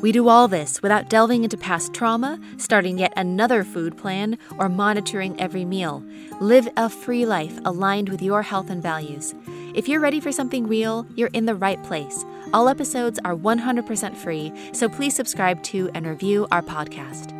[0.00, 4.68] we do all this without delving into past trauma, starting yet another food plan, or
[4.68, 6.04] monitoring every meal.
[6.40, 9.34] Live a free life aligned with your health and values.
[9.74, 12.24] If you're ready for something real, you're in the right place.
[12.52, 17.34] All episodes are 100% free, so please subscribe to and review our podcast.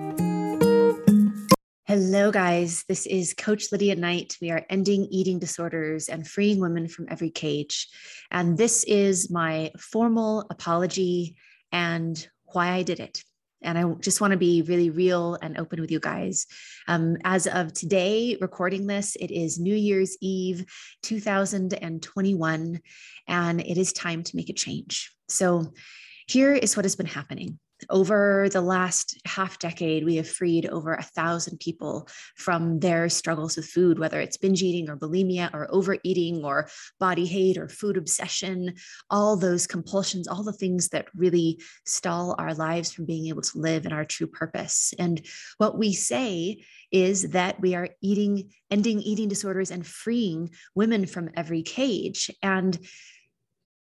[1.86, 2.84] Hello, guys.
[2.86, 4.36] This is Coach Lydia Knight.
[4.42, 7.88] We are ending eating disorders and freeing women from every cage.
[8.30, 11.36] And this is my formal apology
[11.72, 13.22] and why I did it.
[13.60, 16.46] And I just want to be really real and open with you guys.
[16.86, 20.64] Um, as of today, recording this, it is New Year's Eve
[21.02, 22.80] 2021,
[23.26, 25.12] and it is time to make a change.
[25.28, 25.72] So,
[26.28, 27.58] here is what has been happening.
[27.90, 33.56] Over the last half decade, we have freed over a thousand people from their struggles
[33.56, 36.68] with food, whether it's binge eating or bulimia or overeating or
[36.98, 38.74] body hate or food obsession,
[39.10, 43.58] all those compulsions, all the things that really stall our lives from being able to
[43.58, 44.92] live in our true purpose.
[44.98, 45.24] And
[45.58, 51.30] what we say is that we are eating, ending eating disorders and freeing women from
[51.36, 52.30] every cage.
[52.42, 52.78] And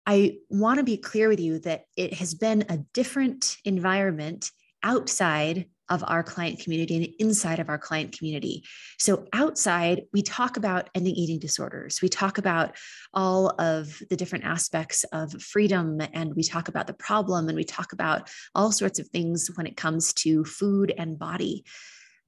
[0.06, 4.50] I want to be clear with you that it has been a different environment
[4.83, 8.64] outside of our client community and inside of our client community.
[8.98, 12.00] So, outside, we talk about ending eating disorders.
[12.00, 12.77] We talk about
[13.12, 17.64] all of the different aspects of freedom, and we talk about the problem, and we
[17.64, 21.64] talk about all sorts of things when it comes to food and body.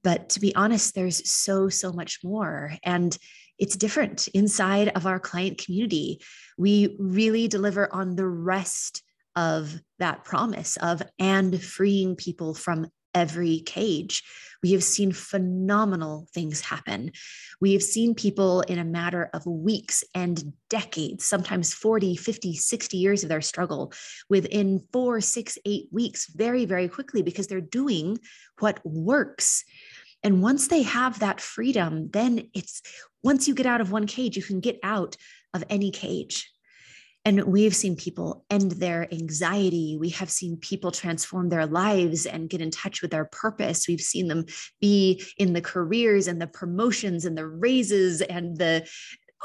[0.03, 2.73] But to be honest, there's so, so much more.
[2.83, 3.17] And
[3.59, 6.21] it's different inside of our client community.
[6.57, 9.03] We really deliver on the rest
[9.35, 14.23] of that promise of and freeing people from every cage.
[14.63, 17.11] We have seen phenomenal things happen.
[17.61, 22.97] We have seen people in a matter of weeks and decades, sometimes 40, 50, 60
[22.97, 23.93] years of their struggle
[24.29, 28.19] within four, six, eight weeks, very, very quickly because they're doing
[28.59, 29.63] what works.
[30.23, 32.81] And once they have that freedom, then it's
[33.23, 35.15] once you get out of one cage, you can get out
[35.53, 36.51] of any cage.
[37.25, 39.97] And we've seen people end their anxiety.
[39.99, 43.85] We have seen people transform their lives and get in touch with their purpose.
[43.85, 44.45] We've seen them
[44.79, 48.87] be in the careers and the promotions and the raises and the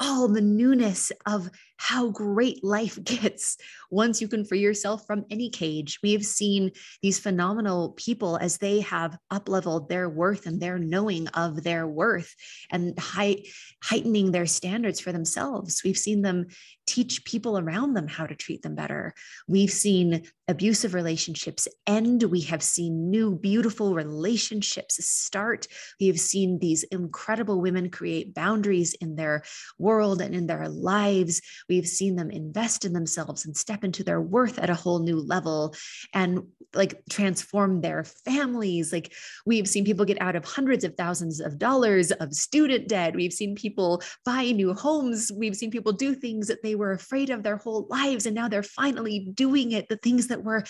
[0.01, 1.51] all the newness of
[1.83, 3.57] how great life gets
[3.91, 5.99] once you can free yourself from any cage.
[6.01, 6.71] We have seen
[7.03, 12.35] these phenomenal people as they have upleveled their worth and their knowing of their worth
[12.71, 13.43] and high,
[13.83, 15.83] heightening their standards for themselves.
[15.85, 16.47] We've seen them
[16.87, 19.15] teach people around them how to treat them better.
[19.49, 22.23] We've seen abusive relationships end.
[22.25, 25.69] We have seen new, beautiful relationships start.
[26.01, 29.45] We have seen these incredible women create boundaries in their
[29.79, 31.41] world and in their lives.
[31.73, 35.19] We've seen them invest in themselves and step into their worth at a whole new
[35.19, 35.75] level
[36.13, 36.43] and
[36.75, 38.93] like transform their families.
[38.93, 39.15] Like
[39.47, 43.15] we've seen people get out of hundreds of thousands of dollars of student debt.
[43.15, 45.33] We've seen people buy new homes.
[45.35, 48.49] We've seen people do things that they were afraid of their whole lives and now
[48.49, 50.65] they're finally doing it the things that were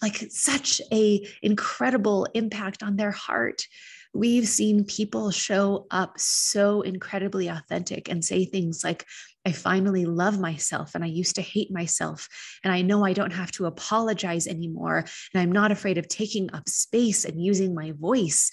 [0.00, 3.66] like such a incredible impact on their heart
[4.14, 9.04] we've seen people show up so incredibly authentic and say things like
[9.44, 12.28] I finally love myself and I used to hate myself.
[12.62, 15.04] And I know I don't have to apologize anymore.
[15.34, 18.50] And I'm not afraid of taking up space and using my voice.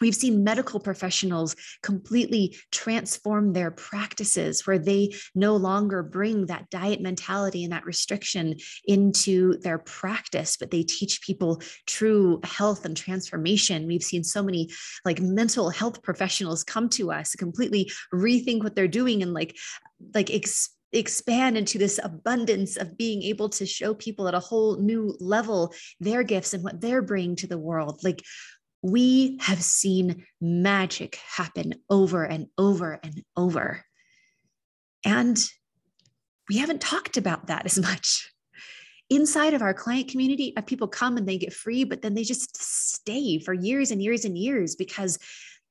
[0.00, 7.00] We've seen medical professionals completely transform their practices where they no longer bring that diet
[7.00, 13.86] mentality and that restriction into their practice, but they teach people true health and transformation.
[13.86, 14.68] We've seen so many
[15.04, 19.56] like mental health professionals come to us completely rethink what they're doing and like
[20.14, 20.30] like
[20.92, 25.72] expand into this abundance of being able to show people at a whole new level
[26.00, 28.22] their gifts and what they're bringing to the world like
[28.86, 33.84] we have seen magic happen over and over and over.
[35.04, 35.36] And
[36.48, 38.30] we haven't talked about that as much.
[39.10, 42.22] Inside of our client community, uh, people come and they get free, but then they
[42.22, 45.18] just stay for years and years and years because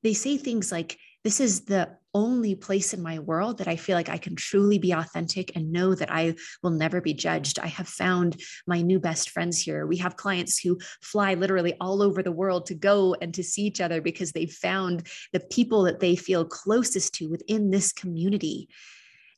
[0.04, 3.96] they say things like, this is the only place in my world that I feel
[3.96, 7.58] like I can truly be authentic and know that I will never be judged.
[7.58, 9.88] I have found my new best friends here.
[9.88, 13.64] We have clients who fly literally all over the world to go and to see
[13.64, 18.70] each other because they've found the people that they feel closest to within this community.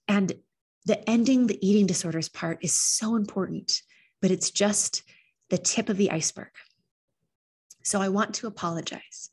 [0.09, 0.33] And
[0.85, 3.81] the ending the eating disorders part is so important,
[4.21, 5.03] but it's just
[5.49, 6.51] the tip of the iceberg.
[7.85, 9.29] So I want to apologize.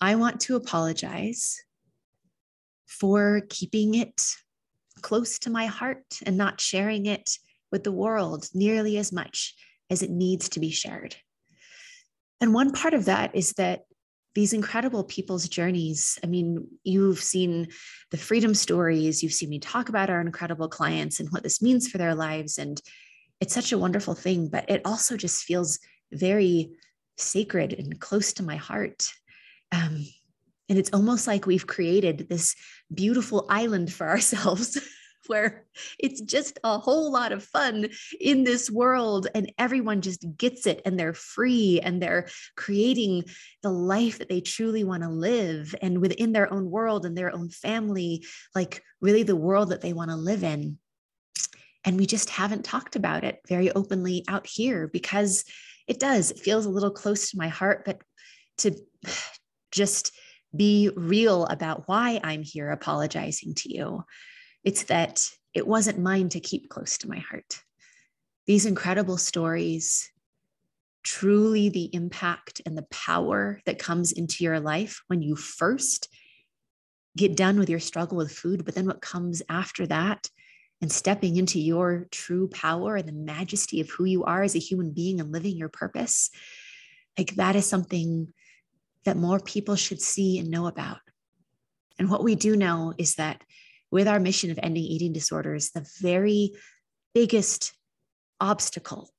[0.00, 1.60] I want to apologize
[2.88, 4.20] for keeping it
[5.02, 7.30] close to my heart and not sharing it
[7.70, 9.54] with the world nearly as much
[9.90, 11.14] as it needs to be shared.
[12.40, 13.82] And one part of that is that
[14.34, 16.18] these incredible people's journeys.
[16.22, 17.68] I mean, you've seen
[18.10, 21.88] the freedom stories, you've seen me talk about our incredible clients and what this means
[21.88, 22.58] for their lives.
[22.58, 22.80] And
[23.40, 25.78] it's such a wonderful thing, but it also just feels
[26.12, 26.70] very
[27.16, 29.08] sacred and close to my heart.
[29.72, 30.06] Um,
[30.68, 32.54] and it's almost like we've created this
[32.92, 34.78] beautiful island for ourselves
[35.28, 35.66] where
[35.98, 37.88] it's just a whole lot of fun
[38.20, 43.24] in this world and everyone just gets it and they're free and they're creating
[43.62, 47.34] the life that they truly want to live and within their own world and their
[47.34, 48.24] own family
[48.54, 50.78] like really the world that they want to live in.
[51.84, 55.44] And we just haven't talked about it very openly out here because
[55.86, 56.30] it does.
[56.30, 58.00] It feels a little close to my heart but
[58.58, 58.74] to
[59.70, 60.12] just
[60.54, 64.04] be real about why I'm here apologizing to you.
[64.64, 67.62] It's that it wasn't mine to keep close to my heart.
[68.46, 70.10] These incredible stories,
[71.02, 76.08] truly the impact and the power that comes into your life when you first
[77.16, 80.28] get done with your struggle with food, but then what comes after that
[80.80, 84.60] and stepping into your true power and the majesty of who you are as a
[84.60, 86.30] human being and living your purpose,
[87.18, 88.32] like that is something
[89.08, 90.98] that more people should see and know about.
[91.98, 93.42] And what we do know is that
[93.90, 96.52] with our mission of ending eating disorders, the very
[97.14, 97.72] biggest
[98.38, 99.10] obstacle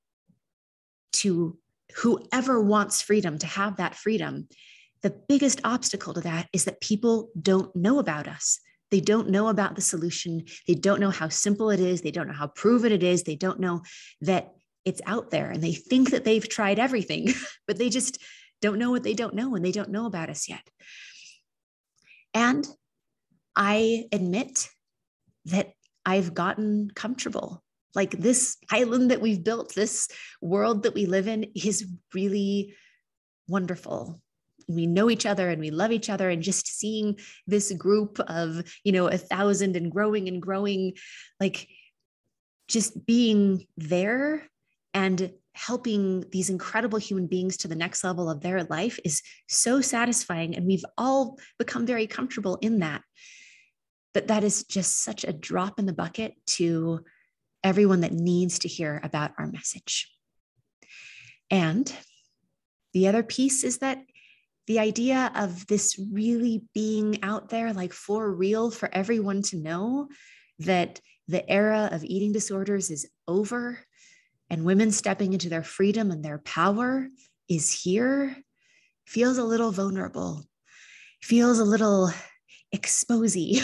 [1.13, 1.57] to
[1.97, 4.47] whoever wants freedom to have that freedom,
[5.01, 8.59] the biggest obstacle to that is that people don't know about us.
[8.91, 10.45] They don't know about the solution.
[10.67, 12.01] They don't know how simple it is.
[12.01, 13.23] They don't know how proven it is.
[13.23, 13.81] They don't know
[14.21, 14.51] that
[14.85, 17.33] it's out there and they think that they've tried everything,
[17.67, 18.19] but they just
[18.61, 20.67] don't know what they don't know and they don't know about us yet.
[22.33, 22.67] And
[23.55, 24.69] I admit
[25.45, 25.73] that
[26.05, 27.63] I've gotten comfortable.
[27.95, 30.07] Like this island that we've built, this
[30.41, 32.75] world that we live in is really
[33.47, 34.21] wonderful.
[34.67, 36.29] We know each other and we love each other.
[36.29, 40.93] And just seeing this group of, you know, a thousand and growing and growing,
[41.39, 41.67] like
[42.67, 44.47] just being there
[44.93, 45.31] and
[45.65, 50.55] helping these incredible human beings to the next level of their life is so satisfying.
[50.55, 53.01] And we've all become very comfortable in that.
[54.13, 57.01] But that is just such a drop in the bucket to
[57.61, 60.09] everyone that needs to hear about our message.
[61.51, 61.93] And
[62.93, 63.99] the other piece is that
[64.67, 70.07] the idea of this really being out there, like for real, for everyone to know
[70.59, 73.79] that the era of eating disorders is over
[74.49, 77.07] and women stepping into their freedom and their power
[77.47, 78.35] is here
[79.05, 80.43] feels a little vulnerable,
[81.21, 82.11] feels a little
[82.73, 83.61] exposy.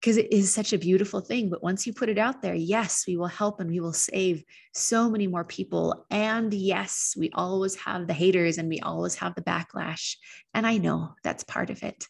[0.00, 1.48] Because it is such a beautiful thing.
[1.48, 4.42] But once you put it out there, yes, we will help and we will save
[4.74, 6.04] so many more people.
[6.10, 10.16] And yes, we always have the haters and we always have the backlash.
[10.52, 12.06] And I know that's part of it.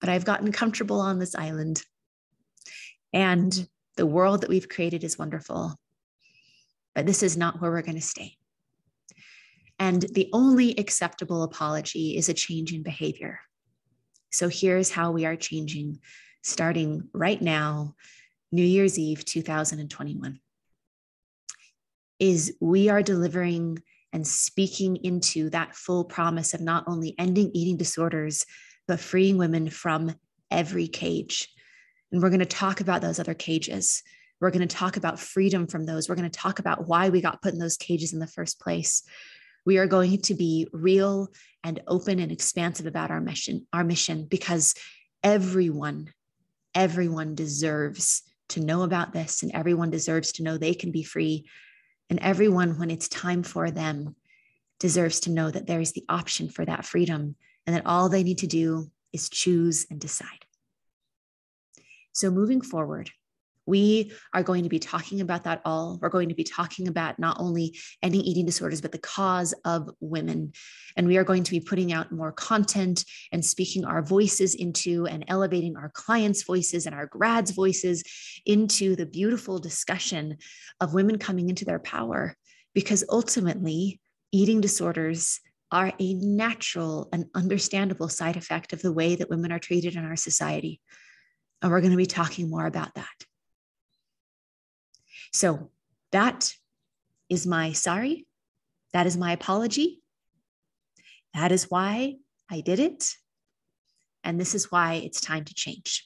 [0.00, 1.82] But I've gotten comfortable on this island.
[3.12, 5.78] And the world that we've created is wonderful,
[6.94, 8.36] but this is not where we're going to stay.
[9.78, 13.40] And the only acceptable apology is a change in behavior.
[14.30, 15.98] So here's how we are changing
[16.42, 17.94] starting right now,
[18.50, 20.40] New Year's Eve 2021.
[22.18, 23.82] Is we are delivering
[24.12, 28.44] and speaking into that full promise of not only ending eating disorders,
[28.86, 30.14] but freeing women from
[30.50, 31.51] every cage
[32.12, 34.02] and we're going to talk about those other cages.
[34.40, 36.08] We're going to talk about freedom from those.
[36.08, 38.60] We're going to talk about why we got put in those cages in the first
[38.60, 39.02] place.
[39.64, 41.28] We are going to be real
[41.64, 44.74] and open and expansive about our mission, our mission, because
[45.22, 46.12] everyone,
[46.74, 51.48] everyone deserves to know about this, and everyone deserves to know they can be free.
[52.10, 54.16] And everyone, when it's time for them,
[54.80, 58.24] deserves to know that there is the option for that freedom and that all they
[58.24, 60.44] need to do is choose and decide.
[62.12, 63.10] So, moving forward,
[63.66, 65.98] We are going to be talking about that all.
[66.02, 69.88] We're going to be talking about not only ending eating disorders, but the cause of
[70.00, 70.52] women.
[70.96, 75.06] And we are going to be putting out more content and speaking our voices into
[75.06, 78.02] and elevating our clients' voices and our grads' voices
[78.44, 80.38] into the beautiful discussion
[80.80, 82.36] of women coming into their power.
[82.74, 84.00] Because ultimately,
[84.32, 85.38] eating disorders
[85.70, 90.04] are a natural and understandable side effect of the way that women are treated in
[90.04, 90.80] our society.
[91.62, 93.06] And we're going to be talking more about that.
[95.32, 95.70] So
[96.10, 96.52] that
[97.30, 98.26] is my sorry.
[98.92, 100.02] That is my apology.
[101.32, 102.16] That is why
[102.50, 103.14] I did it.
[104.24, 106.04] And this is why it's time to change.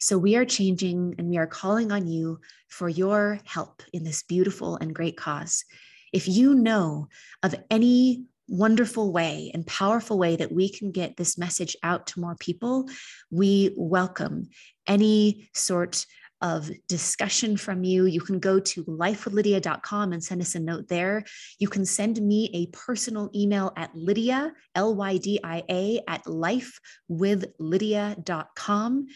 [0.00, 4.22] So we are changing and we are calling on you for your help in this
[4.22, 5.64] beautiful and great cause.
[6.12, 7.08] If you know
[7.42, 12.20] of any wonderful way and powerful way that we can get this message out to
[12.20, 12.88] more people,
[13.30, 14.48] we welcome
[14.86, 16.04] any sort
[16.40, 18.06] of discussion from you.
[18.06, 21.24] You can go to lifewithlydia.com and send us a note there.
[21.58, 26.24] You can send me a personal email at Lydia, L Y D I A, at
[26.24, 29.06] lifewithlydia.com.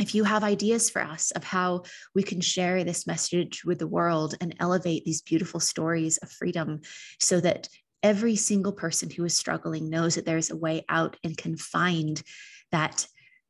[0.00, 1.82] If you have ideas for us of how
[2.14, 6.82] we can share this message with the world and elevate these beautiful stories of freedom
[7.18, 7.68] so that
[8.02, 12.22] every single person who is struggling knows that there's a way out and can find
[12.70, 13.06] that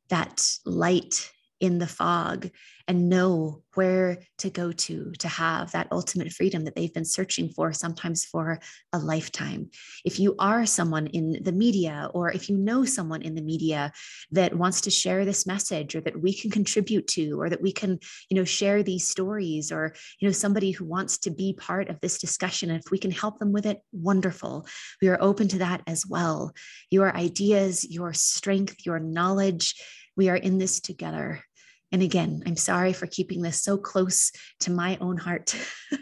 [0.09, 2.49] that light in the fog
[2.87, 7.49] and know where to go to to have that ultimate freedom that they've been searching
[7.49, 8.59] for sometimes for
[8.93, 9.69] a lifetime.
[10.03, 13.91] If you are someone in the media or if you know someone in the media
[14.31, 17.71] that wants to share this message or that we can contribute to or that we
[17.71, 17.99] can
[18.29, 21.99] you know share these stories or you know somebody who wants to be part of
[21.99, 24.65] this discussion if we can help them with it wonderful.
[25.01, 26.53] We are open to that as well.
[26.89, 29.75] Your ideas your strength your knowledge
[30.17, 31.43] we are in this together
[31.91, 34.31] and again, I'm sorry for keeping this so close
[34.61, 35.55] to my own heart.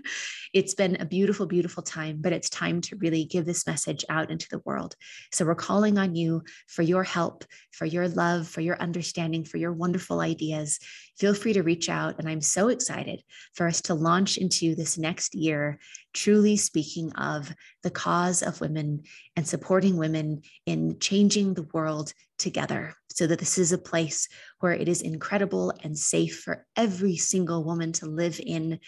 [0.53, 4.31] it's been a beautiful, beautiful time, but it's time to really give this message out
[4.31, 4.95] into the world.
[5.31, 9.57] So we're calling on you for your help, for your love, for your understanding, for
[9.57, 10.79] your wonderful ideas.
[11.17, 12.19] Feel free to reach out.
[12.19, 13.21] And I'm so excited
[13.53, 15.79] for us to launch into this next year,
[16.13, 19.03] truly speaking of the cause of women
[19.35, 24.27] and supporting women in changing the world together so that this is a place
[24.59, 28.79] where it is incredible and safe for every single woman to live in,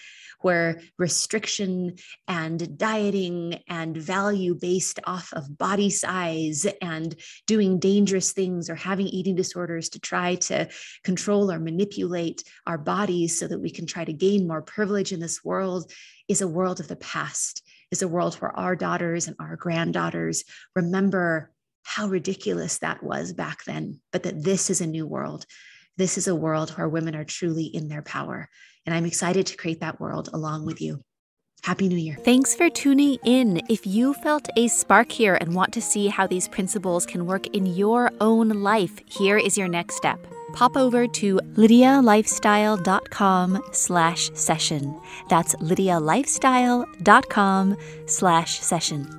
[0.42, 0.82] where
[1.60, 7.16] and dieting and value based off of body size and
[7.48, 10.68] doing dangerous things or having eating disorders to try to
[11.04, 15.20] control or manipulate our bodies so that we can try to gain more privilege in
[15.20, 15.92] this world
[16.28, 17.64] is a world of the past.
[17.92, 20.44] Is a world where our daughters and our granddaughters
[20.76, 21.52] remember
[21.84, 25.48] how ridiculous that was back then, but that this is a new world.
[25.98, 28.48] This is a world where women are truly in their power.
[28.86, 31.04] And I'm excited to create that world along with you.
[31.62, 32.18] Happy New Year.
[32.24, 33.62] Thanks for tuning in.
[33.70, 37.48] If you felt a spark here and want to see how these principles can work
[37.48, 40.26] in your own life, here is your next step.
[40.54, 44.96] Pop over to lydialifestyle.com slash session.
[45.30, 49.19] That's lydialifestyle.com slash session